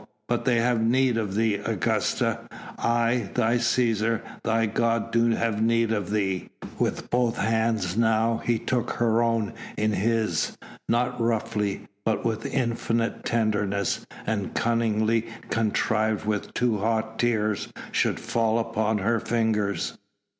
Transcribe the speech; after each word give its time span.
but 0.27 0.45
they 0.45 0.55
have 0.59 0.81
need 0.81 1.15
of 1.15 1.35
thee, 1.35 1.57
Augusta! 1.57 2.39
I, 2.79 3.29
thy 3.35 3.57
Cæsar, 3.57 4.21
thy 4.41 4.65
god 4.65 5.11
do 5.11 5.29
have 5.29 5.61
need 5.61 5.91
of 5.91 6.09
thee!" 6.09 6.49
With 6.79 7.11
both 7.11 7.37
hands 7.37 7.95
now 7.95 8.41
he 8.43 8.57
took 8.57 8.93
her 8.93 9.21
own 9.21 9.53
in 9.77 9.93
his, 9.93 10.57
not 10.89 11.21
roughly, 11.21 11.87
but 12.03 12.25
with 12.25 12.47
infinite 12.47 13.23
tenderness, 13.25 14.03
and 14.25 14.55
cunningly 14.55 15.27
contrived 15.51 16.27
that 16.27 16.55
two 16.55 16.79
hot 16.79 17.19
tears 17.19 17.67
should 17.91 18.19
fall 18.19 18.57
upon 18.57 18.97
her 18.97 19.19
fingers. 19.19 19.99